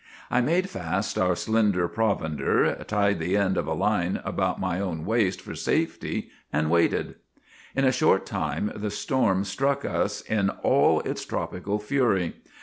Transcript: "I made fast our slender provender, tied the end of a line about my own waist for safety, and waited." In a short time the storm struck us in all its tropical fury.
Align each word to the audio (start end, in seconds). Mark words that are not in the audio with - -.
"I 0.31 0.41
made 0.41 0.67
fast 0.67 1.19
our 1.19 1.35
slender 1.35 1.87
provender, 1.87 2.73
tied 2.87 3.19
the 3.19 3.37
end 3.37 3.55
of 3.55 3.67
a 3.67 3.73
line 3.73 4.19
about 4.25 4.59
my 4.59 4.79
own 4.79 5.05
waist 5.05 5.39
for 5.41 5.53
safety, 5.53 6.31
and 6.51 6.71
waited." 6.71 7.17
In 7.75 7.85
a 7.85 7.91
short 7.91 8.25
time 8.25 8.71
the 8.75 8.89
storm 8.89 9.43
struck 9.43 9.85
us 9.85 10.21
in 10.21 10.49
all 10.63 11.01
its 11.01 11.23
tropical 11.23 11.77
fury. 11.77 12.33